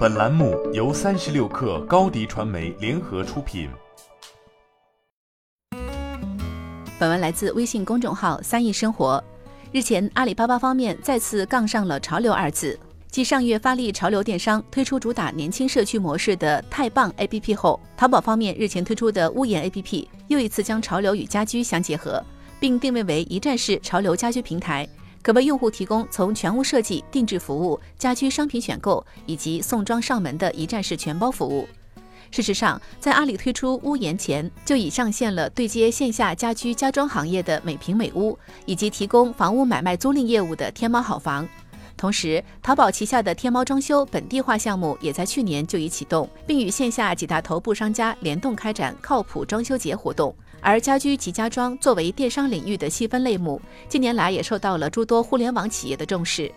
[0.00, 3.68] 本栏目由三十六氪高低传媒联合出品。
[6.98, 9.22] 本文来自微信公众号“三亿生活”。
[9.72, 12.80] 日前，阿里巴巴方面再次杠上了“潮流”二字。
[13.08, 22.24] 继上月发力潮流电商，推出主打年轻社区模式的太棒 APP 后，淘宝方面日前推出的屋檐 APP 又一次将潮流与家居相结合，
[22.58, 24.88] 并定位为一站式潮流家居平台，
[25.22, 31.68] 可为用户提供从全屋设计、定制服务、家居商品选购以及送装上门的一站式全包服务。
[32.30, 41.48] 事实上，在阿里推出屋檐前，就已上线了对接线下家居家装行业的美平美屋，以及提供房屋买卖租赁业务的天猫好房。
[42.00, 50.34] 同时，淘宝旗下的天猫装修本地化项目也在去年就已启动，并与线下几大头部商家联动开展靠谱装修节活动。
[50.62, 56.50] 而家居及家装作为电商领域的细分类目，近年来也受到了诸多互联网企业的重视。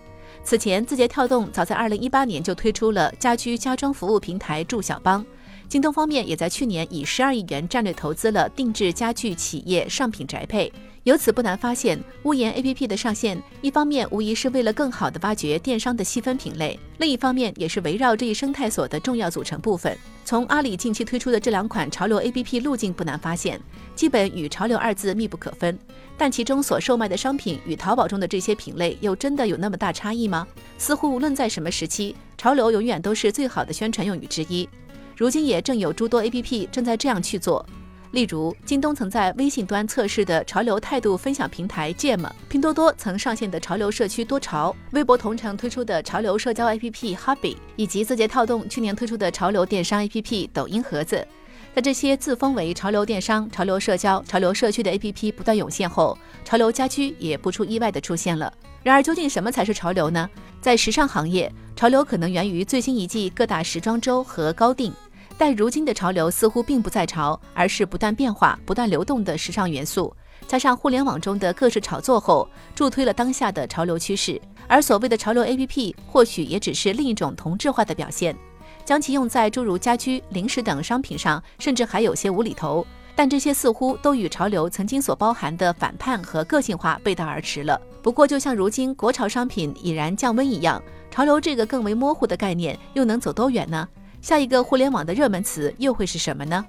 [0.46, 5.26] 此前，字节跳动早在2018年就推出了家居家装服务平台住小帮。
[5.74, 10.72] 京东方面也在去年以十二亿元战略投资了定制家具企业上品宅配。
[11.02, 19.98] 由此不难发现，屋檐 APP 的上线，一方面无疑是为了更好地挖掘电商的细分品类，另一方面也是围绕这一生态所的重要组成部分。
[20.24, 23.60] 从阿里近期推出的这两款潮流 APP 路径不难发现，
[23.96, 25.76] 基本与“潮流”二字密不可分。
[26.16, 30.48] 但其中所售卖的商品与淘宝中的这些品类，又真的有那么大差异吗？
[30.78, 34.70] 似乎无论在什么时期，潮流永远都是最好的宣传用语之一。
[35.16, 37.66] 如今也正有诸多 APP 正在这样去做。
[38.12, 51.28] 例如，京东曾在微信端测试的潮流态度分享平台 Jam，拼多多曾上线的潮流社区多潮，微博同城推出的潮流社交 APP Hobby，以及字节跳动去年推出的潮流电商 APP 抖音盒子。
[51.76, 58.54] 在这些自封为潮流电商、潮流社交、潮流社区的 APP 不断涌现后，潮流家居也不出意外的出现了。
[58.84, 60.30] 然而，究竟什么才是潮流呢？
[60.62, 64.94] 在时尚行业，潮流可能源于最新一季各大时装周和高定。
[65.36, 70.16] 但如今的潮流似乎并不在潮，而是不断变化、不断流动的时尚元素，
[70.48, 74.40] 加上互联网中的各式炒作后，助推了当下的潮流趋势。
[74.68, 78.38] 而所谓的潮流 APP，或许也只是另一种同质化的表现，
[78.86, 82.86] 将其用在诸如家居、零食等商品上，甚至还有些无厘头。
[83.16, 87.80] 但这些似乎都与潮流曾经所包含的反叛和个性化背道而驰了。
[88.02, 93.88] 不过，就像如今国潮商品已然降温一样，潮流这个更为模糊的概念又能走多远呢？
[94.20, 96.66] 下一个互联网的热门词又会是什么呢？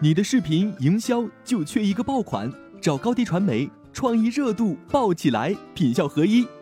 [0.00, 2.52] 你的视频营销就缺一个爆款，
[2.82, 6.46] 找高低传媒，创意热度爆起来，品效合一